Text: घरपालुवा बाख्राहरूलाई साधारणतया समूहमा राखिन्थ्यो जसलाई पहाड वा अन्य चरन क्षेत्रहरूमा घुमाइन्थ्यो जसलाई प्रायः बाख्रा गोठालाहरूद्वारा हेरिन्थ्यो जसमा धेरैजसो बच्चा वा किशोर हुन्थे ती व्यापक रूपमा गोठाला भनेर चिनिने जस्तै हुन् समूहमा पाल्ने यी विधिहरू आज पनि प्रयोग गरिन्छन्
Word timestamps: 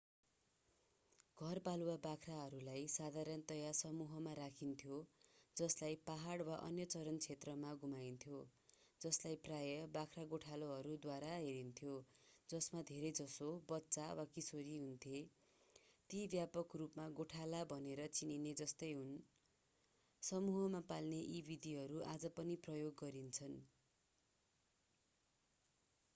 घरपालुवा 1.37 1.95
बाख्राहरूलाई 2.03 2.85
साधारणतया 2.93 3.73
समूहमा 3.79 4.31
राखिन्थ्यो 4.39 4.95
जसलाई 5.57 5.97
पहाड 6.07 6.43
वा 6.47 6.55
अन्य 6.69 6.87
चरन 6.93 7.19
क्षेत्रहरूमा 7.25 7.73
घुमाइन्थ्यो 7.87 8.39
जसलाई 9.01 9.37
प्रायः 9.49 9.83
बाख्रा 9.97 10.23
गोठालाहरूद्वारा 10.31 11.35
हेरिन्थ्यो 11.35 11.93
जसमा 12.49 12.81
धेरैजसो 12.91 13.51
बच्चा 13.73 14.07
वा 14.21 14.25
किशोर 14.37 14.71
हुन्थे 14.71 15.21
ती 16.09 16.23
व्यापक 16.35 16.77
रूपमा 16.83 17.07
गोठाला 17.21 17.63
भनेर 17.75 18.05
चिनिने 18.21 18.55
जस्तै 18.63 18.91
हुन् 18.93 19.15
समूहमा 20.23 20.83
पाल्ने 20.93 21.21
यी 21.25 21.45
विधिहरू 21.51 22.03
आज 22.15 22.27
पनि 22.41 22.59
प्रयोग 22.69 22.99
गरिन्छन् 23.03 23.61